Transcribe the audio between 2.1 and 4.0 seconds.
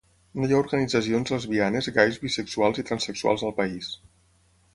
bisexuals i transsexuals al país.